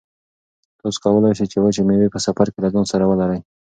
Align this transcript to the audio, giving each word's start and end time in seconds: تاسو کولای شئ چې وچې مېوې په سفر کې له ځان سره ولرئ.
تاسو 0.79 0.97
کولای 1.05 1.31
شئ 1.37 1.45
چې 1.51 1.57
وچې 1.59 1.81
مېوې 1.87 2.09
په 2.13 2.19
سفر 2.25 2.47
کې 2.53 2.59
له 2.63 2.69
ځان 2.73 2.85
سره 2.93 3.05
ولرئ. 3.07 3.39